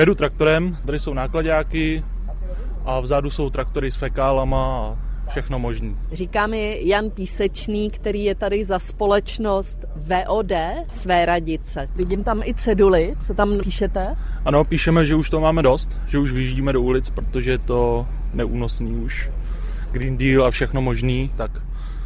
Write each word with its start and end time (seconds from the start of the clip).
Pojedu 0.00 0.14
traktorem, 0.14 0.76
tady 0.86 0.98
jsou 0.98 1.14
nákladáky 1.14 2.04
a 2.84 3.00
vzadu 3.00 3.30
jsou 3.30 3.50
traktory 3.50 3.90
s 3.90 3.96
fekálama 3.96 4.96
a 5.26 5.30
všechno 5.30 5.58
možný. 5.58 5.96
Říká 6.12 6.46
mi 6.46 6.80
Jan 6.84 7.10
Písečný, 7.10 7.90
který 7.90 8.24
je 8.24 8.34
tady 8.34 8.64
za 8.64 8.78
společnost 8.78 9.78
VOD 9.96 10.52
své 10.88 11.26
radice. 11.26 11.88
Vidím 11.96 12.24
tam 12.24 12.42
i 12.42 12.54
ceduly, 12.54 13.14
co 13.20 13.34
tam 13.34 13.58
píšete? 13.58 14.16
Ano, 14.44 14.64
píšeme, 14.64 15.06
že 15.06 15.14
už 15.14 15.30
to 15.30 15.40
máme 15.40 15.62
dost, 15.62 15.98
že 16.06 16.18
už 16.18 16.32
vyjíždíme 16.32 16.72
do 16.72 16.82
ulic, 16.82 17.10
protože 17.10 17.50
je 17.50 17.58
to 17.58 18.06
neúnosný 18.34 18.92
už. 18.92 19.30
Green 19.92 20.16
Deal 20.16 20.46
a 20.46 20.50
všechno 20.50 20.82
možný, 20.82 21.30
tak 21.36 21.50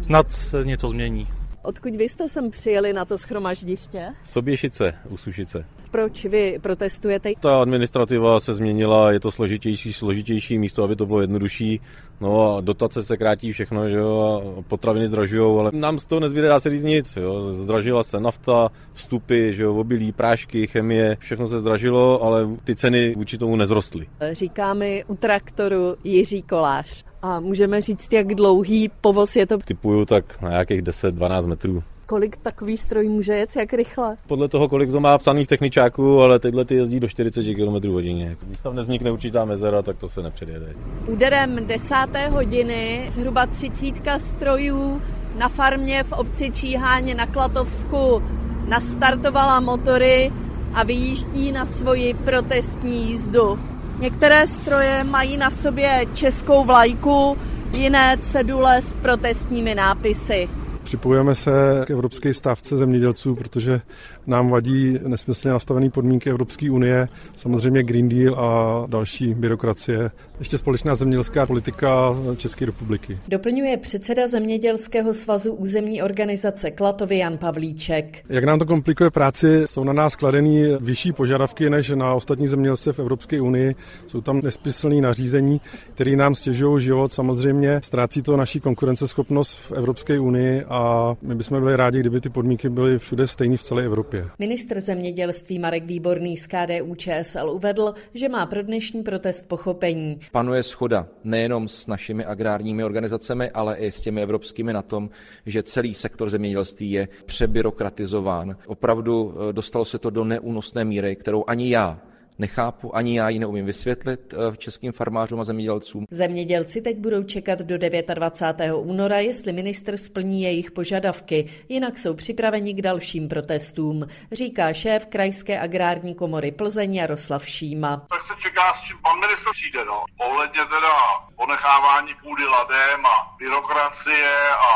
snad 0.00 0.32
se 0.32 0.64
něco 0.64 0.88
změní. 0.88 1.28
Odkud 1.62 1.96
vy 1.96 2.08
jste 2.08 2.28
sem 2.28 2.50
přijeli 2.50 2.92
na 2.92 3.04
to 3.04 3.18
schromaždiště? 3.18 4.08
Soběšice, 4.24 4.94
u 5.08 5.16
Sušice. 5.16 5.64
Proč 5.90 6.24
vy 6.24 6.58
protestujete? 6.62 7.30
Ta 7.40 7.62
administrativa 7.62 8.40
se 8.40 8.54
změnila, 8.54 9.12
je 9.12 9.20
to 9.20 9.30
složitější, 9.30 9.92
složitější 9.92 10.58
místo, 10.58 10.82
aby 10.82 10.96
to 10.96 11.06
bylo 11.06 11.20
jednodušší. 11.20 11.80
No 12.20 12.56
a 12.56 12.60
dotace 12.60 13.02
se 13.02 13.16
krátí 13.16 13.52
všechno, 13.52 13.88
že 13.88 13.96
jo, 13.96 14.42
a 14.58 14.62
potraviny 14.62 15.08
zdražují, 15.08 15.58
ale 15.58 15.70
nám 15.74 15.98
z 15.98 16.06
toho 16.06 16.20
nezbíde 16.20 16.48
dá 16.48 16.60
se 16.60 16.70
říct 16.70 16.82
nic, 16.82 17.16
jo. 17.16 17.52
Zdražila 17.52 18.02
se 18.02 18.20
nafta, 18.20 18.68
vstupy, 18.92 19.52
že 19.52 19.62
jo, 19.62 19.74
obilí, 19.74 20.12
prášky, 20.12 20.66
chemie, 20.66 21.16
všechno 21.20 21.48
se 21.48 21.58
zdražilo, 21.58 22.22
ale 22.22 22.48
ty 22.64 22.76
ceny 22.76 23.14
vůči 23.16 23.38
tomu 23.38 23.56
nezrostly. 23.56 24.06
Říká 24.32 24.74
mi 24.74 25.04
u 25.06 25.14
traktoru 25.14 25.96
Jiří 26.04 26.42
Kolář. 26.42 27.04
A 27.22 27.40
můžeme 27.40 27.80
říct, 27.80 28.12
jak 28.12 28.34
dlouhý 28.34 28.90
povoz 29.00 29.36
je 29.36 29.46
to? 29.46 29.58
Typuju 29.58 30.04
tak 30.04 30.42
na 30.42 30.50
nějakých 30.50 30.82
10-12 30.82 31.46
metrů. 31.46 31.82
Kolik 32.08 32.36
takový 32.36 32.76
stroj 32.76 33.08
může 33.08 33.32
jet, 33.32 33.56
jak 33.56 33.72
rychle? 33.72 34.16
Podle 34.26 34.48
toho, 34.48 34.68
kolik 34.68 34.90
to 34.90 35.00
má 35.00 35.18
psaných 35.18 35.48
techničáků, 35.48 36.20
ale 36.20 36.38
tyhle 36.38 36.64
ty 36.64 36.74
jezdí 36.74 37.00
do 37.00 37.08
40 37.08 37.54
km 37.54 37.88
hodině. 37.88 38.36
Když 38.42 38.58
tam 38.58 38.76
nevznikne 38.76 39.10
určitá 39.10 39.44
mezera, 39.44 39.82
tak 39.82 39.96
to 39.98 40.08
se 40.08 40.22
nepředjede. 40.22 40.74
Úderem 41.06 41.66
desáté 41.66 42.28
hodiny 42.28 43.06
zhruba 43.08 43.46
třicítka 43.46 44.18
strojů 44.18 45.02
na 45.38 45.48
farmě 45.48 46.04
v 46.04 46.12
obci 46.12 46.50
Číháně 46.50 47.14
na 47.14 47.26
Klatovsku 47.26 48.22
nastartovala 48.68 49.60
motory 49.60 50.32
a 50.74 50.84
vyjíždí 50.84 51.52
na 51.52 51.66
svoji 51.66 52.14
protestní 52.14 53.10
jízdu. 53.10 53.58
Některé 54.00 54.46
stroje 54.46 55.04
mají 55.04 55.36
na 55.36 55.50
sobě 55.50 56.06
českou 56.14 56.64
vlajku, 56.64 57.38
jiné 57.72 58.18
cedule 58.22 58.82
s 58.82 58.94
protestními 58.94 59.74
nápisy. 59.74 60.48
Připojujeme 60.88 61.34
se 61.34 61.50
k 61.86 61.90
evropské 61.90 62.34
stávce 62.34 62.76
zemědělců, 62.76 63.34
protože 63.34 63.80
nám 64.26 64.50
vadí 64.50 64.98
nesmyslně 65.06 65.52
nastavené 65.52 65.90
podmínky 65.90 66.30
Evropské 66.30 66.70
unie, 66.70 67.08
samozřejmě 67.36 67.82
Green 67.82 68.08
Deal 68.08 68.34
a 68.34 68.86
další 68.86 69.34
byrokracie. 69.34 70.10
Ještě 70.38 70.58
společná 70.58 70.94
zemědělská 70.94 71.46
politika 71.46 72.16
České 72.36 72.66
republiky. 72.66 73.18
Doplňuje 73.28 73.76
předseda 73.76 74.28
Zemědělského 74.28 75.14
svazu 75.14 75.52
územní 75.52 76.02
organizace 76.02 76.70
Klatovy 76.70 77.18
Jan 77.18 77.38
Pavlíček. 77.38 78.24
Jak 78.28 78.44
nám 78.44 78.58
to 78.58 78.66
komplikuje 78.66 79.10
práci, 79.10 79.62
jsou 79.64 79.84
na 79.84 79.92
nás 79.92 80.16
kladeny 80.16 80.76
vyšší 80.80 81.12
požadavky 81.12 81.70
než 81.70 81.90
na 81.90 82.14
ostatní 82.14 82.48
zemědělce 82.48 82.92
v 82.92 82.98
Evropské 82.98 83.40
unii. 83.40 83.74
Jsou 84.06 84.20
tam 84.20 84.40
nesmyslné 84.42 85.00
nařízení, 85.00 85.60
které 85.94 86.16
nám 86.16 86.34
stěžují 86.34 86.84
život. 86.84 87.12
Samozřejmě 87.12 87.80
ztrácí 87.82 88.22
to 88.22 88.36
naší 88.36 88.60
konkurenceschopnost 88.60 89.58
v 89.58 89.72
Evropské 89.72 90.20
unii 90.20 90.64
a 90.68 90.77
my 91.22 91.34
bychom 91.34 91.60
byli 91.60 91.76
rádi, 91.76 92.00
kdyby 92.00 92.20
ty 92.20 92.28
podmínky 92.28 92.68
byly 92.68 92.98
všude 92.98 93.26
stejné 93.26 93.56
v 93.56 93.62
celé 93.62 93.84
Evropě. 93.84 94.28
Ministr 94.38 94.80
zemědělství 94.80 95.58
Marek 95.58 95.84
Výborný 95.84 96.36
z 96.36 96.46
KDU 96.46 96.94
ČSL 96.94 97.50
uvedl, 97.50 97.94
že 98.14 98.28
má 98.28 98.46
pro 98.46 98.62
dnešní 98.62 99.02
protest 99.02 99.48
pochopení. 99.48 100.20
Panuje 100.32 100.62
schoda 100.62 101.06
nejenom 101.24 101.68
s 101.68 101.86
našimi 101.86 102.24
agrárními 102.24 102.84
organizacemi, 102.84 103.50
ale 103.50 103.76
i 103.76 103.90
s 103.90 104.00
těmi 104.00 104.22
evropskými 104.22 104.72
na 104.72 104.82
tom, 104.82 105.10
že 105.46 105.62
celý 105.62 105.94
sektor 105.94 106.30
zemědělství 106.30 106.90
je 106.90 107.08
přebyrokratizován. 107.26 108.56
Opravdu 108.66 109.34
eh, 109.34 109.52
dostalo 109.52 109.84
se 109.84 109.98
to 109.98 110.10
do 110.10 110.24
neúnosné 110.24 110.84
míry, 110.84 111.16
kterou 111.16 111.44
ani 111.46 111.70
já 111.70 112.00
nechápu, 112.38 112.96
ani 112.96 113.18
já 113.18 113.28
ji 113.28 113.38
neumím 113.38 113.66
vysvětlit 113.66 114.34
eh, 114.34 114.56
českým 114.56 114.92
farmářům 114.92 115.40
a 115.40 115.44
zemědělcům. 115.44 116.06
Zemědělci 116.10 116.80
teď 116.80 116.96
budou 116.96 117.22
čekat 117.22 117.58
do 117.58 117.78
29. 117.78 118.74
února, 118.74 119.18
jestli 119.18 119.52
ministr 119.52 119.96
splní 119.96 120.42
jejich 120.42 120.70
požadavky, 120.70 121.50
jinak 121.68 121.98
jsou 121.98 122.14
připraveni 122.14 122.74
k 122.74 122.82
dalším 122.82 123.28
protestům, 123.28 124.06
říká 124.32 124.72
šéf 124.72 125.06
Krajské 125.06 125.60
agrární 125.60 126.14
komory 126.14 126.52
Plzeň 126.52 126.94
Jaroslav 126.94 127.48
Šíma. 127.48 128.06
Tak 128.10 128.22
se 128.22 128.34
čeká, 128.38 128.74
s 128.74 128.80
čím 128.80 128.96
pan 129.02 129.20
ministr 129.20 129.50
přijde, 129.52 129.84
no. 129.84 130.04
Ohledně 130.18 130.60
teda 130.60 130.94
ponechávání 131.36 132.14
půdy 132.22 132.44
ladem 132.44 133.06
a 133.06 133.36
byrokracie 133.38 134.32
a 134.68 134.70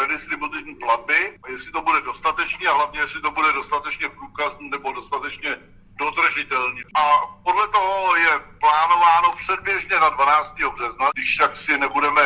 redistributivní 0.00 0.74
platby, 0.74 1.38
jestli 1.52 1.72
to 1.72 1.80
bude 1.82 2.00
dostatečně 2.00 2.68
a 2.68 2.74
hlavně 2.74 3.00
jestli 3.00 3.20
to 3.20 3.30
bude 3.30 3.52
dostatečně 3.52 4.08
průkazný 4.08 4.70
nebo 4.70 4.92
dostatečně 4.92 5.56
dodržitelný. 5.98 6.82
A 6.94 7.02
podle 7.44 7.68
toho 7.68 8.16
je 8.16 8.32
plánováno 8.60 9.28
předběžně 9.36 9.96
na 10.00 10.08
12. 10.08 10.54
března, 10.76 11.06
když 11.14 11.36
tak 11.36 11.56
si 11.56 11.78
nebudeme 11.78 12.22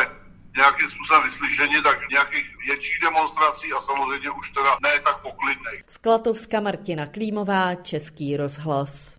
nějakým 0.57 0.89
způsobem 0.89 1.23
vyslyšeni, 1.23 1.81
tak 1.81 2.09
nějakých 2.09 2.45
větších 2.67 2.99
demonstrací 3.01 3.73
a 3.73 3.81
samozřejmě 3.81 4.29
už 4.31 4.51
teda 4.51 4.77
ne 4.83 4.99
tak 4.99 5.21
poklidnej. 5.21 5.83
Sklatovska 5.87 6.59
Martina 6.59 7.05
Klímová, 7.07 7.75
Český 7.75 8.37
rozhlas. 8.37 9.15